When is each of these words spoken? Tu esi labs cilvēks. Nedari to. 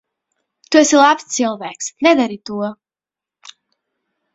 Tu 0.75 0.79
esi 0.81 0.97
labs 1.01 1.29
cilvēks. 1.37 1.93
Nedari 2.09 2.41
to. 2.59 2.75